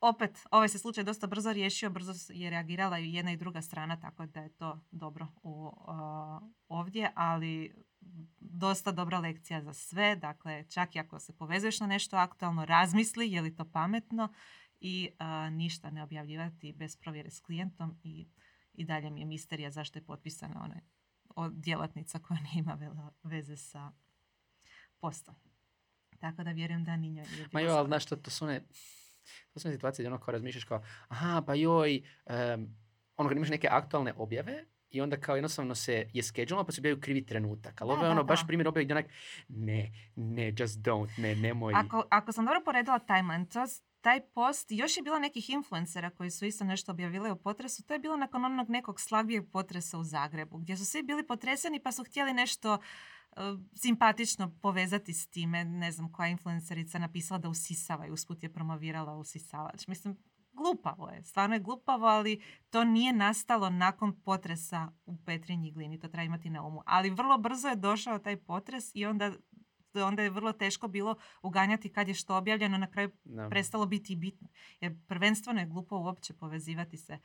[0.02, 4.00] opet, ovaj se slučaj dosta brzo riješio, brzo je reagirala i jedna i druga strana,
[4.00, 5.72] tako da je to dobro u,
[6.68, 7.76] ovdje, ali
[8.40, 10.16] dosta dobra lekcija za sve.
[10.16, 14.34] Dakle, čak i ako se povezuješ na nešto aktualno, razmisli je li to pametno
[14.80, 15.10] i
[15.52, 18.28] ništa ne objavljivati bez provjere s klijentom i,
[18.74, 20.82] i dalje mi je misterija zašto je potpisana ona
[21.52, 23.92] djelatnica koja nije ima veze sa
[25.00, 25.36] postom.
[26.22, 28.62] Tako da vjerujem da ni njoj Ma jo, ali znaš što, to su ne
[29.54, 32.76] to su situacije gdje ono kao razmišljaš kao, aha, pa joj, um,
[33.18, 36.82] ono kad imaš neke aktualne objave, i onda kao jednostavno se je schedule pa se
[36.82, 37.82] objavaju krivi trenutak.
[37.82, 39.06] Ali ovo je ono baš primjer objave gdje onak,
[39.48, 41.74] ne, ne, just don't, ne, nemoj.
[41.76, 43.66] Ako, ako sam dobro poredila timeline, to,
[44.02, 47.94] taj post, još je bilo nekih influencera koji su isto nešto objavili o potresu, to
[47.94, 51.92] je bilo nakon onog nekog slabijeg potresa u Zagrebu, gdje su svi bili potreseni pa
[51.92, 52.78] su htjeli nešto
[53.36, 53.42] E,
[53.76, 55.66] simpatično povezati s time.
[55.66, 59.88] Ne znam koja influencerica napisala da usisava i usput je promovirala usisavač.
[59.88, 60.18] Mislim,
[60.54, 61.24] glupavo je.
[61.24, 66.00] Stvarno je glupavo, ali to nije nastalo nakon potresa u Petrinji glini.
[66.00, 66.82] To treba imati na umu.
[66.86, 69.34] Ali vrlo brzo je došao taj potres i onda
[69.94, 73.12] onda je vrlo teško bilo uganjati kad je što objavljeno, na kraju
[73.50, 74.48] prestalo biti bitno.
[74.80, 77.20] Jer prvenstveno je glupo uopće povezivati se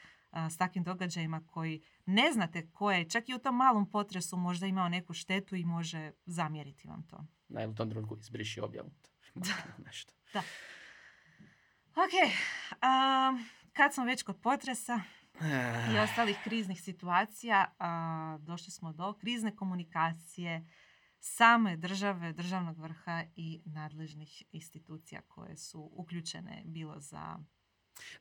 [0.51, 4.67] s takvim događajima koji ne znate ko je, čak i u tom malom potresu možda
[4.67, 7.27] imao neku štetu i može zamjeriti vam to.
[7.49, 8.91] Na u tom drugu izbriši objavu.
[9.35, 9.85] Da.
[9.85, 10.13] Nešto.
[10.33, 10.43] da.
[11.97, 12.33] Ok,
[13.73, 15.01] kad smo već kod potresa
[15.95, 17.75] i ostalih kriznih situacija,
[18.41, 20.67] došli smo do krizne komunikacije,
[21.27, 27.39] same države, državnog vrha i nadležnih institucija koje su uključene bilo za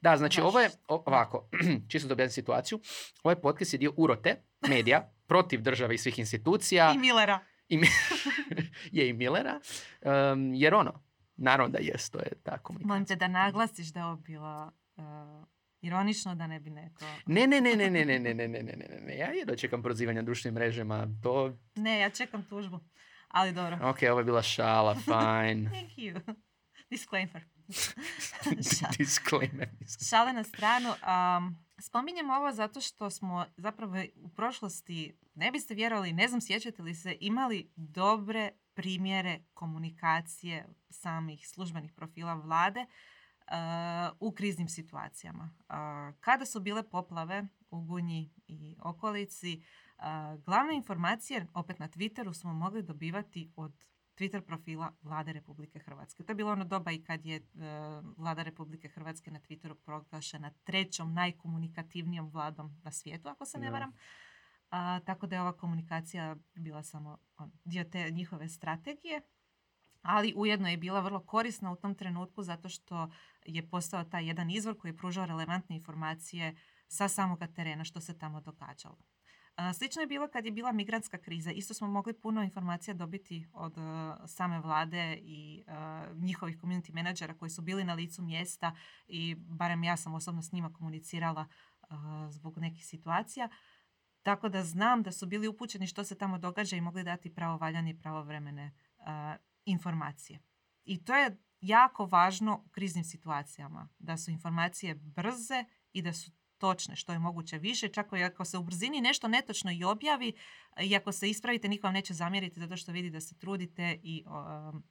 [0.01, 1.49] da, znači ovo je ovako,
[1.89, 2.79] čisto objasnim situaciju,
[3.23, 6.93] ovaj podcast je dio urote, medija, protiv države i svih institucija.
[6.95, 7.39] I Millera.
[7.69, 7.81] I,
[8.97, 9.59] je i Millera,
[10.01, 11.03] um, jer ono,
[11.35, 12.73] naravno da jest, to je tako.
[12.81, 15.03] Molim te da naglasiš da je ovo bila uh,
[15.85, 17.05] ironično, da ne bi neko...
[17.25, 19.83] Ne, ne, ne, ne, ne, ne, ne, ne, ne, ne, ne, ne, ja jedno čekam
[19.83, 21.57] prozivanje na društvenim mrežama, to...
[21.75, 22.79] Ne, ja čekam tužbu,
[23.27, 23.77] ali dobro.
[23.81, 25.69] Ok, ovo je bila šala, fine.
[25.69, 26.35] Thank you.
[26.89, 27.43] Disclaimer.
[28.97, 29.69] Disclaimer.
[30.09, 30.89] Šale na stranu.
[30.89, 36.81] Um, spominjem ovo zato što smo zapravo u prošlosti, ne biste vjerovali, ne znam sjećate
[36.81, 42.87] li se, imali dobre primjere komunikacije samih službenih profila vlade uh,
[44.19, 45.49] u kriznim situacijama.
[46.19, 49.63] Kada su bile poplave u Gunji i okolici,
[50.45, 56.23] glavne informacije, opet na Twitteru, smo mogli dobivati od Twitter profila Vlade Republike Hrvatske.
[56.23, 57.41] To je bilo ono doba i kad je e,
[58.17, 63.91] Vlada Republike Hrvatske na Twitteru proglašena trećom najkomunikativnijom vladom na svijetu, ako se ne varam.
[64.69, 69.21] A, tako da je ova komunikacija bila samo on, dio te njihove strategije,
[70.05, 73.09] ali ujedno je bila vrlo korisna u tom trenutku zato što
[73.45, 76.55] je postao taj jedan izvor koji je pružao relevantne informacije
[76.87, 78.97] sa samoga terena što se tamo događalo.
[79.73, 81.51] Slično je bilo kad je bila migrantska kriza.
[81.51, 83.81] Isto smo mogli puno informacija dobiti od e,
[84.27, 85.71] same vlade i e,
[86.13, 88.75] njihovih community menadžera koji su bili na licu mjesta
[89.07, 91.85] i barem ja sam osobno s njima komunicirala e,
[92.29, 93.49] zbog nekih situacija.
[94.23, 97.89] Tako da znam da su bili upućeni što se tamo događa i mogli dati pravovaljane
[97.89, 98.71] i pravovremene
[99.65, 100.39] informacije.
[100.85, 106.31] I to je jako važno u kriznim situacijama, da su informacije brze i da su
[106.57, 110.33] točne što je moguće više, čak i ako se u brzini nešto netočno i objavi
[110.81, 114.23] i ako se ispravite, niko vam neće zamjeriti zato što vidi da se trudite i,
[114.27, 114.83] um,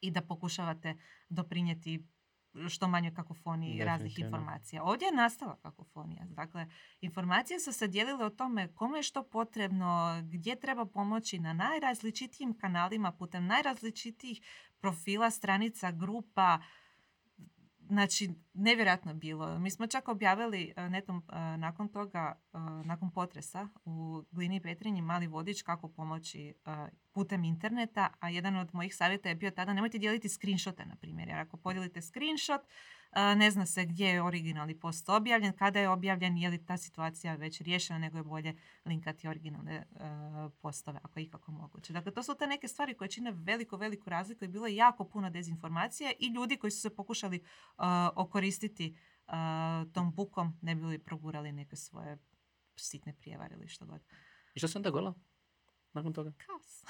[0.00, 0.96] i da pokušavate
[1.28, 2.06] doprinijeti
[2.68, 4.82] što manje kakofoniji raznih informacija.
[4.84, 6.24] Ovdje je nastala kakofonija.
[6.24, 6.66] Dakle,
[7.00, 12.58] informacije su se dijelile o tome kome je što potrebno, gdje treba pomoći na najrazličitijim
[12.58, 14.40] kanalima, putem najrazličitijih
[14.80, 16.58] profila, stranica, grupa,
[17.88, 19.58] Znači, nevjerojatno bilo.
[19.58, 25.02] Mi smo čak objavili e, netom e, nakon toga, e, nakon potresa u Glini Petrinji
[25.02, 26.54] mali vodič kako pomoći
[27.12, 31.28] putem interneta, a jedan od mojih savjeta je bio tada nemojte dijeliti screenshote, na primjer,
[31.28, 32.60] jer ako podijelite screenshot,
[33.36, 37.34] ne zna se gdje je originalni post objavljen, kada je objavljen, je li ta situacija
[37.34, 39.86] već riješena, nego je bolje linkati originalne
[40.60, 41.92] postove, ako je ikako moguće.
[41.92, 45.04] Dakle, to su te neke stvari koje čine veliku, veliku razliku i bilo je jako
[45.04, 47.44] puno dezinformacije i ljudi koji su se pokušali
[48.14, 48.96] okoristiti
[49.92, 52.18] tom bukom, ne bi li progurali neke svoje
[52.76, 54.00] sitne prijevare ili što god.
[54.54, 55.14] I što se onda gola
[55.96, 56.32] nakon toga?
[56.46, 56.84] Kaos.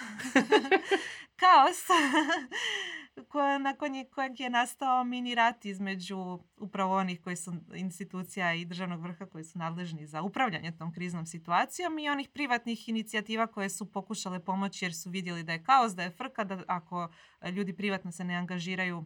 [1.42, 1.82] Kaos
[3.60, 9.26] nakon kojeg je nastao mini rat između upravo onih koji su institucija i državnog vrha
[9.26, 14.44] koji su nadležni za upravljanje tom kriznom situacijom i onih privatnih inicijativa koje su pokušale
[14.44, 17.08] pomoći jer su vidjeli da je kaos, da je frka, da ako
[17.52, 19.04] ljudi privatno se ne angažiraju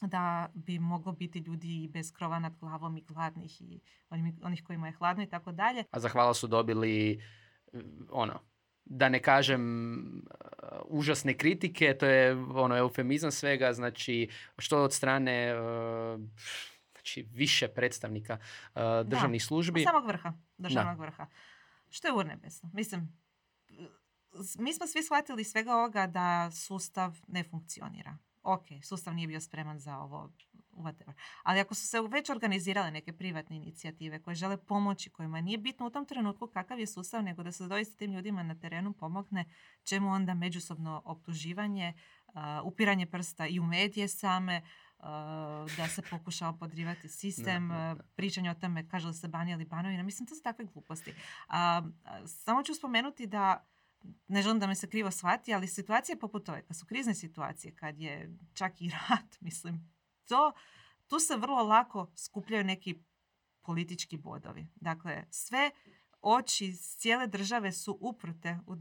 [0.00, 3.80] da bi moglo biti ljudi i bez krova nad glavom i gladnih i
[4.42, 5.84] onih kojima je hladno i tako dalje.
[5.90, 7.22] A zahvala su dobili
[8.10, 8.40] ono,
[8.84, 9.62] da ne kažem
[9.98, 16.20] uh, užasne kritike, to je ono eufemizam svega, znači što od strane uh,
[16.92, 18.38] znači više predstavnika
[18.74, 19.46] uh, državnih da.
[19.46, 19.82] službi.
[19.82, 21.26] Samog vrha, državnog vrha.
[21.90, 22.70] Što je urnebesno.
[22.72, 23.18] Mislim,
[24.58, 28.18] mi smo svi shvatili svega ovoga da sustav ne funkcionira.
[28.42, 30.32] Ok, sustav nije bio spreman za ovo
[30.76, 31.12] whatever.
[31.42, 35.86] Ali ako su se već organizirale neke privatne inicijative koje žele pomoći, kojima nije bitno
[35.86, 39.44] u tom trenutku kakav je sustav, nego da se doista tim ljudima na terenu pomogne,
[39.84, 41.92] čemu onda međusobno optuživanje,
[42.64, 44.62] upiranje prsta i u medije same,
[45.76, 47.70] da se pokušao podrivati sistem,
[48.16, 50.02] pričanje o tome kaže li se Banija ili Banovina.
[50.02, 51.14] Mislim, to su takve gluposti.
[52.26, 53.66] samo ću spomenuti da
[54.28, 57.74] ne želim da me se krivo shvati, ali situacije poput ove, kad su krizne situacije,
[57.74, 59.93] kad je čak i rat, mislim,
[60.28, 60.52] to,
[61.06, 62.94] tu se vrlo lako skupljaju neki
[63.62, 64.66] politički bodovi.
[64.74, 65.70] Dakle, sve
[66.24, 68.74] oči cijele države su uprute u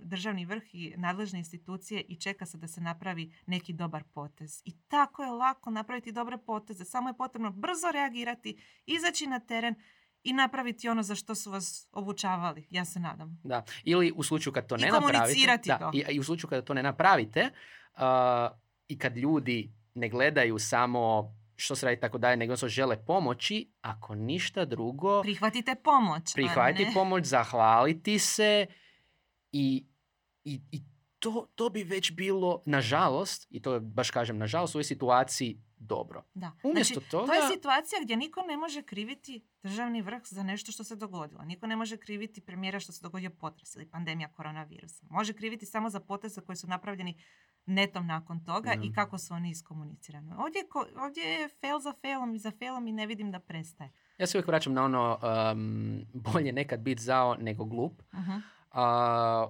[0.00, 4.62] državni vrh i nadležne institucije i čeka se da se napravi neki dobar potez.
[4.64, 6.84] I tako je lako napraviti dobre poteze.
[6.84, 9.74] Samo je potrebno brzo reagirati, izaći na teren
[10.22, 13.40] i napraviti ono za što su vas obučavali, ja se nadam.
[13.44, 16.74] Da, ili u slučaju kad to ne napravite, da, I, i u slučaju kad to
[16.74, 17.50] ne napravite
[17.94, 18.00] uh,
[18.88, 23.70] i kad ljudi ne gledaju samo što se radi tako dalje, nego se žele pomoći,
[23.80, 25.22] ako ništa drugo...
[25.22, 26.34] Prihvatite pomoć.
[26.34, 28.66] Prihvatiti pomoć, zahvaliti se
[29.52, 29.86] i,
[30.44, 30.82] i, i
[31.18, 36.24] to, to bi već bilo, nažalost, i to baš kažem, nažalost, u ovoj situaciji dobro.
[36.34, 36.52] Da.
[36.62, 37.26] Umjesto znači, toga...
[37.26, 41.44] To je situacija gdje niko ne može kriviti državni vrh za nešto što se dogodilo.
[41.44, 45.06] Niko ne može kriviti premijera što se dogodio potres ili pandemija koronavirusa.
[45.10, 47.18] Može kriviti samo za poteze koji su napravljeni
[47.66, 50.32] netom nakon toga i kako su oni iskomunicirani.
[50.38, 50.62] Ovdje,
[50.96, 53.90] ovdje je fail za failom i za failom i ne vidim da prestaje.
[54.18, 55.18] Ja se uvijek vraćam na ono
[55.52, 58.02] um, bolje nekad biti zao nego glup.
[58.12, 58.56] uh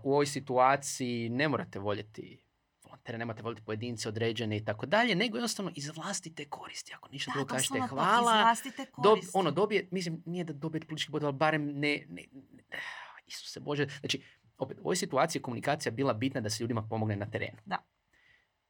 [0.03, 2.43] u ovoj situaciji ne morate voljeti
[2.85, 6.95] volontere, nemate voljeti pojedince određene i tako dalje, nego jednostavno iz vlastite koristi.
[6.95, 8.55] Ako ništa drugo kažete hvala.
[9.03, 12.63] Dob, ono, dobije, mislim, nije da dobijete politički bod, ali barem ne, ne, ne,
[13.27, 13.87] Isuse Bože.
[14.01, 14.23] Znači,
[14.59, 17.59] opet, u ovoj situaciji komunikacija bila bitna da se ljudima pomogne na terenu.
[17.65, 17.77] Da.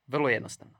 [0.07, 0.79] Vrlo jednostavno.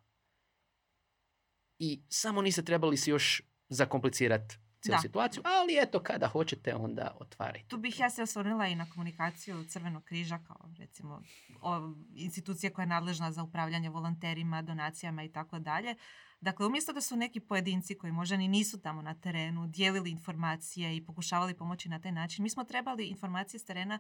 [1.79, 7.69] I samo niste trebali si još zakomplicirati cijelu situaciju, ali eto, kada hoćete, onda otvarajte.
[7.69, 11.23] Tu bih ja se osvrnula i na komunikaciju Crvenog križa, kao recimo
[11.63, 15.95] o, institucija koja je nadležna za upravljanje volonterima, donacijama i tako dalje.
[16.41, 20.97] Dakle, umjesto da su neki pojedinci koji možda ni nisu tamo na terenu, dijelili informacije
[20.97, 23.99] i pokušavali pomoći na taj način, mi smo trebali informacije s terena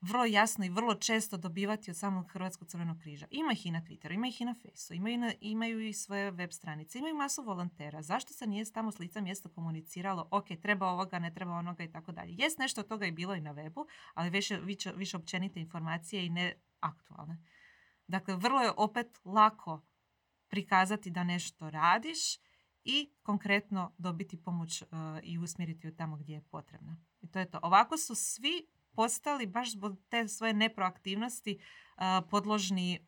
[0.00, 3.26] vrlo jasno i vrlo često dobivati od samog Hrvatskog crvenog križa.
[3.30, 6.50] Ima ih i na Twitteru, ima ih i na Facebooku, imaju, imaju i svoje web
[6.50, 8.02] stranice, imaju masu volontera.
[8.02, 11.92] Zašto se nije tamo s lica mjesta komuniciralo, ok, treba ovoga, ne treba onoga i
[11.92, 12.34] tako dalje.
[12.38, 16.26] Jest nešto od toga i bilo i na webu, ali više, više, više općenite informacije
[16.26, 17.42] i ne aktualne.
[18.06, 19.82] Dakle, vrlo je opet lako
[20.48, 22.18] prikazati da nešto radiš
[22.84, 24.88] i konkretno dobiti pomoć uh,
[25.22, 26.96] i usmjeriti ju tamo gdje je potrebna.
[27.20, 27.58] I to je to.
[27.62, 31.58] Ovako su svi postali baš zbog te svoje neproaktivnosti
[32.30, 33.00] podložni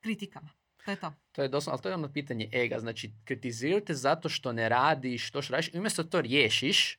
[0.00, 0.50] kritikama.
[0.84, 1.12] To je to.
[1.32, 2.78] To je doslovno, ali to je ono pitanje ega.
[2.78, 5.74] Znači, kritizirate zato što ne radiš, što što radiš.
[5.74, 6.98] Umjesto to riješiš,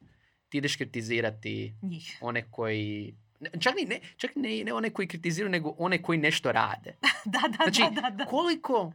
[0.50, 2.18] ti ideš kritizirati Njih.
[2.22, 3.16] one koji...
[3.60, 6.96] Čak, ni, ne, čak ne, ne one koji kritiziraju, nego one koji nešto rade.
[7.34, 8.94] da, da, znači, da, da, koliko...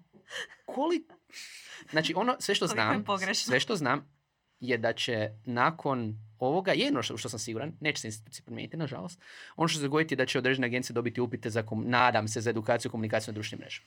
[0.65, 1.15] koliko
[1.91, 4.09] znači, ono, sve što znam, sve što znam
[4.61, 9.21] je da će nakon ovoga, jedno što, što sam siguran, neće se institucije promijeniti, nažalost,
[9.57, 12.51] ono što se dogoditi je da će određene agencije dobiti upite za, nadam se, za
[12.51, 13.87] edukaciju i komunikaciju na društvenim mrežama.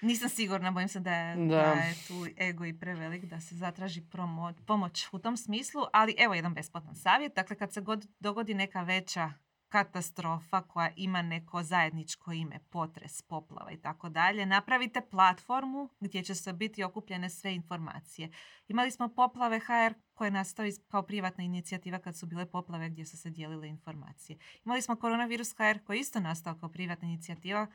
[0.00, 1.44] Nisam sigurna, bojim se da je, Da.
[1.46, 6.14] da je tu ego i prevelik da se zatraži promo- pomoć u tom smislu, ali
[6.18, 7.32] evo jedan besplatan savjet.
[7.34, 9.32] Dakle, kad se god dogodi neka veća
[9.68, 16.34] katastrofa koja ima neko zajedničko ime, potres, poplava i tako dalje, napravite platformu gdje će
[16.34, 18.30] se biti okupljene sve informacije.
[18.68, 23.06] Imali smo poplave HR koje je nastao kao privatna inicijativa kad su bile poplave gdje
[23.06, 24.38] su se dijelile informacije.
[24.64, 27.66] Imali smo koronavirus HR koji je isto nastao kao privatna inicijativa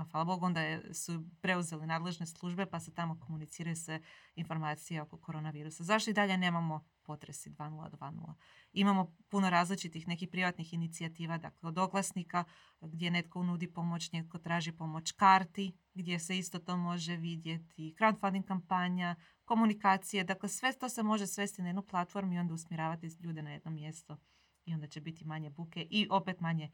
[0.00, 0.60] hvala Bogu, onda
[0.94, 4.00] su preuzeli nadležne službe pa se tamo komuniciraju se
[4.34, 5.84] informacije oko koronavirusa.
[5.84, 8.34] Zašto i dalje nemamo potresi 2020?
[8.72, 12.44] Imamo puno različitih nekih privatnih inicijativa, dakle od oglasnika
[12.80, 18.44] gdje netko nudi pomoć, netko traži pomoć karti, gdje se isto to može vidjeti, crowdfunding
[18.44, 23.42] kampanja, komunikacije, dakle sve to se može svesti na jednu platformu i onda usmjeravati ljude
[23.42, 24.16] na jedno mjesto
[24.64, 26.70] i onda će biti manje buke i opet manje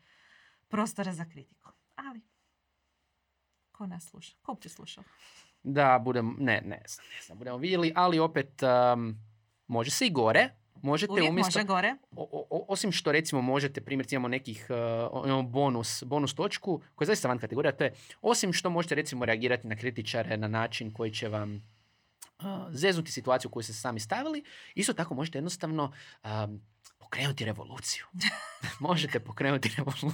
[0.69, 1.71] prostora za kritiku.
[1.95, 2.23] Ali
[3.79, 4.37] Ko nas sluša?
[4.43, 5.05] Ko uopće slušao?
[5.63, 9.17] Da, budem, ne, ne znam, ne znam, budemo vidjeli, ali opet um,
[9.69, 10.49] može se i gore.
[10.83, 11.95] Možete Uvijek umjesto, može gore.
[12.17, 17.07] o- o- osim što recimo možete, primjer imamo nekih uh, bonus, bonus točku koja je
[17.07, 21.11] zaista van kategorija, to je osim što možete recimo reagirati na kritičare na način koji
[21.11, 21.55] će vam
[22.39, 25.93] uh, zeznuti situaciju koju ste sami stavili, isto tako možete jednostavno
[26.25, 26.61] um,
[26.99, 28.05] pokrenuti revoluciju.
[28.81, 30.11] možete pokrenuti revoluciju.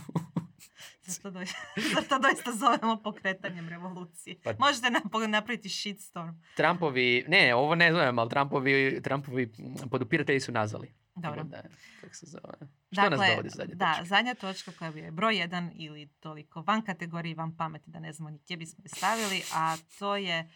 [1.02, 1.58] Zato doista,
[1.94, 4.36] zato doista zovemo pokretanjem revolucije.
[4.44, 6.34] Pa- Možete nap- napraviti shitstorm.
[6.56, 9.52] Trumpovi, ne, ovo ne zovem, ali Trumpovi, Trumpovi
[9.90, 10.94] podupiratelji su nazvali.
[11.14, 11.44] Dobro.
[11.44, 11.62] Da,
[12.00, 12.54] kako se zove.
[12.92, 16.82] Što nas dovodi zadnje da, zadnja točka koja bi je broj jedan ili toliko van
[16.82, 20.50] kategoriji, van pameti, da ne znamo ni gdje bismo je stavili, a to je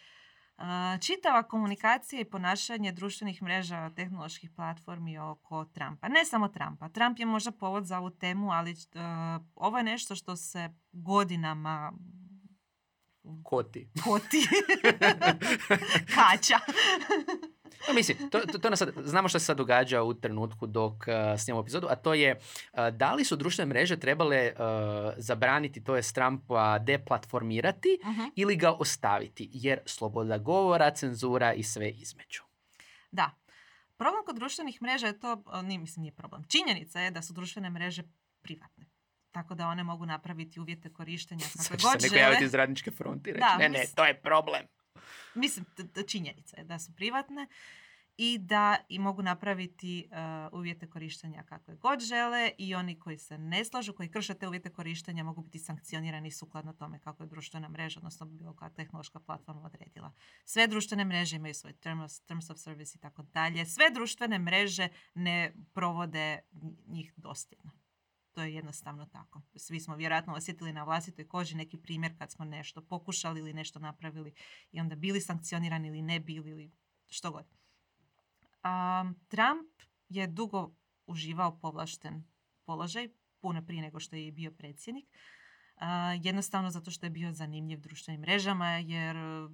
[1.01, 6.09] čitava komunikacija i ponašanje društvenih mreža, tehnoloških platformi oko Trumpa.
[6.09, 6.89] Ne samo Trumpa.
[6.89, 11.93] Trump je možda povod za ovu temu, ali a, ovo je nešto što se godinama
[13.43, 13.89] Koti.
[14.05, 14.49] koti,
[16.15, 16.59] kača.
[17.89, 20.93] No, mislim, to, to, to nas sad, znamo što se sad događa u trenutku dok
[20.93, 21.05] uh,
[21.39, 24.59] snimamo epizodu, a to je uh, da li su društvene mreže trebale uh,
[25.17, 28.23] zabraniti, to je Trumpa deplatformirati Mhm.
[28.37, 32.43] ili ga ostaviti, jer sloboda govora, cenzura i sve između.
[33.11, 33.31] Da.
[33.97, 36.45] Problem kod društvenih mreža je to, nije, mislim nije problem.
[36.45, 38.03] Činjenica je da su društvene mreže
[38.43, 38.87] privatne.
[39.31, 42.23] Tako da one mogu napraviti uvjete korištenja Sad kakve će se god neko žele.
[42.23, 44.63] javiti iz radničke fronte i reći, Da, ne, ne, to je problem.
[45.35, 45.67] Mislim,
[46.07, 47.47] činjenica je da su privatne
[48.19, 53.39] i da i mogu napraviti uh, uvjete korištenja kakve god žele i oni koji se
[53.39, 57.69] ne slažu, koji krše te uvjete korištenja mogu biti sankcionirani sukladno tome kako je društvena
[57.69, 60.13] mreža, odnosno bilo koja tehnološka platforma odredila.
[60.45, 63.67] Sve društvene mreže imaju svoj terms, terms of service i tako dalje.
[63.67, 66.41] Sve društvene mreže ne provode
[66.87, 67.71] njih dosljedno.
[68.39, 69.41] To je jednostavno tako.
[69.57, 73.79] Svi smo vjerojatno osjetili na vlastitoj koži neki primjer kad smo nešto pokušali ili nešto
[73.79, 74.35] napravili
[74.73, 76.71] i onda bili sankcionirani ili ne bili ili
[77.09, 77.45] što god.
[77.45, 80.75] Um, Trump je dugo
[81.07, 82.25] uživao povlašten
[82.65, 83.09] položaj,
[83.41, 85.07] puno prije nego što je bio predsjednik.
[85.77, 85.83] Uh,
[86.23, 89.53] jednostavno zato što je bio zanimljiv društvenim mrežama jer uh,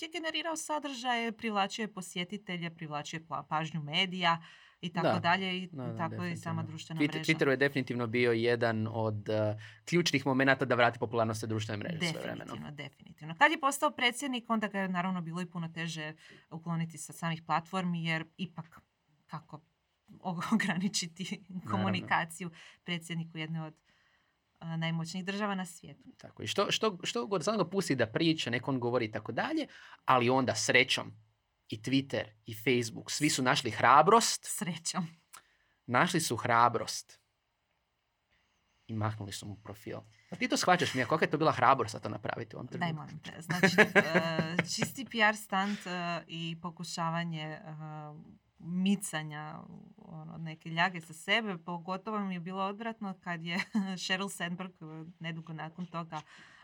[0.00, 4.42] je generirao sadržaje, privlačio je posjetitelje, privlačio je pla- pažnju medija
[4.82, 5.18] i tako Da.
[5.18, 6.62] dalje i Da, da, tako i sama definitivno.
[6.62, 7.32] društvena Twitter, mreža.
[7.32, 12.20] Twitter je definitivno bio jedan od uh, ključnih momenata da vrati popularnost društvene mreže sve
[12.20, 12.44] vremeno.
[12.44, 13.34] Definitivno, definitivno.
[13.38, 16.14] Kad je postao predsjednik, onda ga je naravno bilo i puno teže
[16.50, 18.80] ukloniti sa samih platformi, jer ipak
[19.26, 19.60] kako
[20.54, 22.50] ograničiti komunikaciju
[22.84, 23.74] predsjedniku jedne od
[24.58, 26.08] a, najmoćnijih država na svijetu.
[26.18, 29.10] Tako i što, što, što god, samo ga pusti da priča, nek on govori i
[29.10, 29.66] tako dalje,
[30.04, 31.12] ali onda srećom
[31.72, 35.06] i Twitter i Facebook, svi su našli hrabrost, Srećom.
[35.86, 37.20] našli su hrabrost
[38.86, 39.96] i maknuli su mu profil.
[40.30, 42.66] A ti to shvaćaš mi, kolika je to bila hrabrost da to napraviti u ovom
[42.66, 42.96] Daj trenutku?
[42.96, 43.42] molim te.
[43.42, 47.60] Znači, e, čisti PR stunt e, i pokušavanje e,
[48.58, 49.58] micanja
[49.96, 51.58] ono, neke ljage sa sebe.
[51.58, 53.58] Pogotovo mi je bilo odvratno kad je
[54.02, 54.72] Sheryl Sandberg
[55.20, 56.20] nedugo nakon toga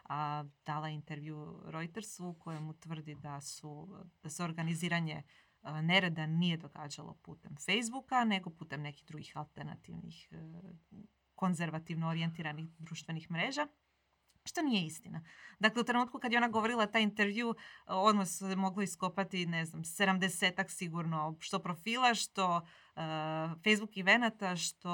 [0.09, 3.89] a, dala intervju Reutersu u kojem tvrdi da, su,
[4.23, 5.23] da se organiziranje
[5.63, 10.37] a, nereda nije događalo putem Facebooka, nego putem nekih drugih alternativnih, e,
[11.35, 13.67] konzervativno orijentiranih društvenih mreža.
[14.45, 15.25] Što nije istina.
[15.59, 17.55] Dakle, u trenutku kad je ona govorila taj intervju,
[17.87, 23.03] odmah se moglo iskopati, ne znam, 70 sigurno, što profila, što uh,
[23.65, 24.91] Facebook evenata, što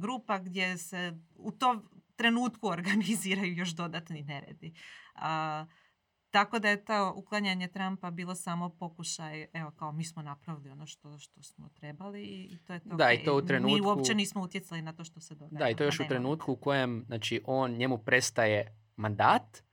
[0.00, 4.74] grupa gdje se u tom trenutku organiziraju još dodatni neredi.
[5.14, 5.66] A,
[6.30, 10.86] tako da je to uklanjanje Trumpa bilo samo pokušaj, evo kao mi smo napravili ono
[10.86, 12.96] što, što smo trebali i to je to.
[12.96, 13.24] Da, i okej.
[13.24, 15.58] to u Mi trenutku- uopće nismo utjecali na to što se događa.
[15.58, 19.66] Da, i to još u trenutku u kojem znači, on, njemu prestaje mandat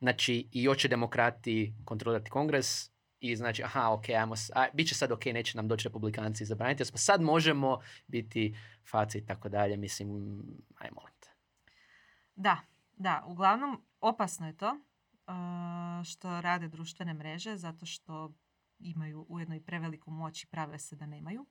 [0.00, 2.90] Znači, i hoće demokrati kontrolirati kongres
[3.20, 6.80] i znači, aha, ok, ajmo, a, bit će sad ok, neće nam doći republikanci zabraniti,
[6.80, 8.56] jer smo sad možemo biti
[8.90, 10.08] faci i tako dalje, mislim,
[10.78, 11.19] aj molim te.
[12.40, 12.60] Da,
[12.96, 18.34] da, uglavnom opasno je to uh, što rade društvene mreže zato što
[18.78, 21.46] imaju ujedno i preveliku moć i prave se da nemaju.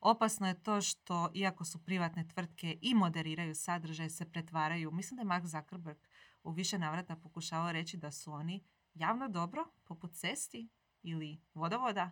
[0.00, 4.90] Opasno je to što, iako su privatne tvrtke i moderiraju sadržaj, se pretvaraju.
[4.90, 5.98] Mislim da je Mark Zuckerberg
[6.42, 8.64] u više navrata pokušavao reći da su oni
[8.94, 10.68] javno dobro, poput cesti
[11.02, 12.10] ili vodovoda,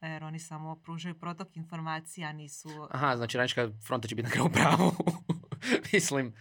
[0.00, 4.50] jer oni samo pružaju protok informacija, nisu Aha, znači radnička fronta će biti na kraju
[4.52, 4.92] pravu.
[5.92, 6.34] mislim,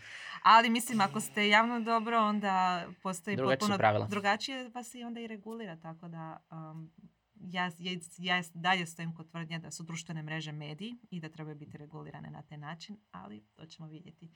[0.44, 4.08] Ali mislim, ako ste javno dobro, onda postoji Drugačija su potpuno pravila.
[4.08, 5.76] drugačije, pa se onda i regulira.
[5.76, 6.92] Tako da um,
[7.36, 11.56] ja, ja, ja dalje stojim kod tvrdnje da su društvene mreže mediji i da trebaju
[11.56, 14.32] biti regulirane na taj način, ali to ćemo vidjeti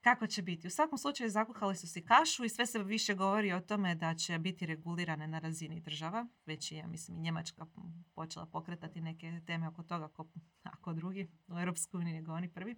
[0.00, 0.66] kako će biti.
[0.66, 4.14] U svakom slučaju zakuhali su si kašu i sve se više govori o tome da
[4.14, 6.26] će biti regulirane na razini država.
[6.46, 7.66] Već je, ja mislim, i Njemačka
[8.14, 10.26] počela pokretati neke teme oko toga ako,
[10.62, 12.76] ako drugi u Europskoj uniji nego oni prvi.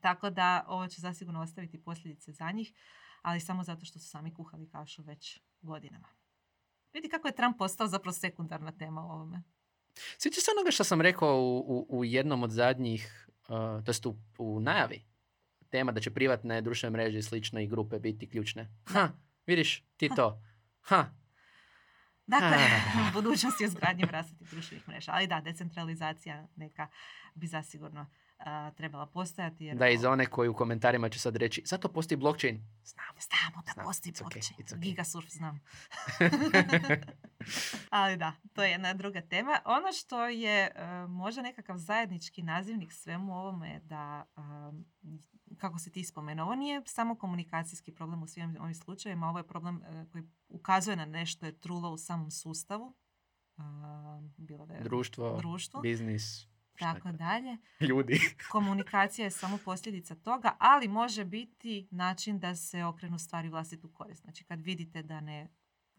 [0.00, 2.72] Tako da ovo će zasigurno ostaviti posljedice za njih,
[3.22, 6.08] ali samo zato što su sami kuhali kašu već godinama.
[6.92, 9.42] Vidi kako je Trump postao zapravo sekundarna tema u ovome.
[10.18, 14.06] sjeća se onoga što sam rekao u, u, u jednom od zadnjih, uh, to jest
[14.06, 15.04] u, u najavi,
[15.70, 18.68] tema da će privatne društvene mreže i slične i grupe biti ključne.
[18.86, 19.08] Ha,
[19.46, 20.42] vidiš, ti to.
[20.80, 21.20] Ha,
[22.30, 23.12] Dakle, Ah.
[23.14, 25.12] budućnost je izgradnje vlastitih društvenih mreža.
[25.12, 26.88] Ali da, decentralizacija neka
[27.34, 28.06] bi zasigurno
[28.44, 29.64] a, trebala postojati.
[29.64, 32.56] Jer da i za one koji u komentarima će sad reći, zato postoji blockchain.
[32.84, 33.06] Znam.
[33.20, 34.60] Znamo da Znam, postoji it's okay, blockchain.
[34.60, 34.80] it's okay.
[34.80, 35.60] Gigasurf znam.
[37.90, 39.58] Ali da, to je jedna druga tema.
[39.64, 44.84] Ono što je e, možda nekakav zajednički nazivnik svemu ovome je da, um,
[45.58, 49.46] kako si ti spomenuo, ovo nije samo komunikacijski problem u svim ovim slučajevima, ovo je
[49.46, 52.96] problem e, koji ukazuje na nešto je trulo u samom sustavu.
[53.56, 57.56] Um, bilo da je Društvo, društvo, biznis, tako dalje.
[57.80, 58.20] ljudi.
[58.52, 64.22] Komunikacija je samo posljedica toga, ali može biti način da se okrenu stvari vlastitu korist.
[64.22, 65.48] Znači kad vidite da ne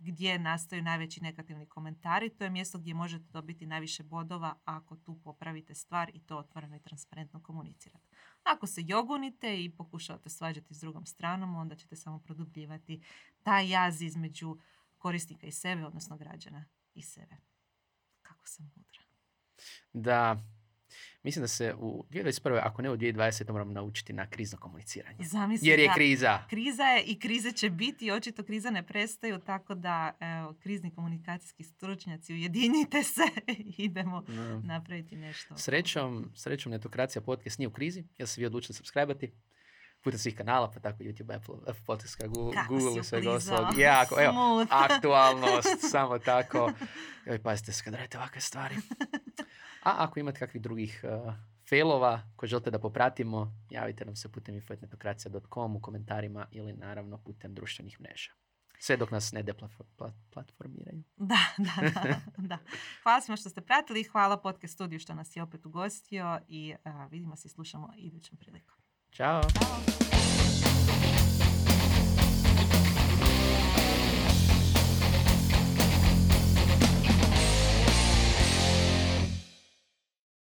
[0.01, 5.19] gdje nastaju najveći negativni komentari, to je mjesto gdje možete dobiti najviše bodova ako tu
[5.23, 8.09] popravite stvar i to otvoreno i transparentno komunicirate.
[8.43, 13.01] Ako se jogunite i pokušavate svađati s drugom stranom, onda ćete samo produbljivati
[13.43, 14.57] taj jaz između
[14.97, 17.35] korisnika i sebe, odnosno građana i sebe.
[18.21, 19.01] Kako sam mudra.
[19.93, 20.37] Da,
[21.23, 22.59] mislim da se u 2021.
[22.63, 23.11] ako ne u 2020.
[23.51, 25.17] moramo naučiti na krizno komuniciranje.
[25.21, 26.39] Zamisli Jer je da- kriza.
[26.49, 30.91] Kriza je i krize će biti i očito kriza ne prestaju, tako da evo, krizni
[30.91, 33.21] komunikacijski stručnjaci ujedinite se
[33.59, 34.59] i idemo Da.
[34.59, 35.57] napraviti nešto.
[35.57, 39.31] Srećom, srećom Netokracija podcast nije u krizi, jer se vi odlučili subscribe-ati
[40.01, 43.77] putem svih kanala, pa tako YouTube, Apple, Podcast, Google, Kako Google i svega ostalog.
[43.77, 46.71] Jako, evo, aktualnost, samo tako.
[47.25, 48.75] Joj, pazite se kad radite ovakve stvari.
[49.83, 51.33] A ako imate kakvih drugih uh,
[51.69, 57.53] failova koje želite da popratimo, javite nam se putem info.netokracija.com u komentarima ili naravno putem
[57.53, 58.31] društvenih mreža.
[58.79, 61.03] Sve dok nas ne deplatformiraju.
[61.17, 62.57] Da, da, da, da.
[63.03, 66.73] Hvala svima što ste pratili i hvala Podcast Studiju što nas je opet ugostio i
[66.83, 68.77] a, vidimo se i slušamo idućom prilikom.
[69.11, 69.41] Ćao!
[69.41, 70.70] Ćao!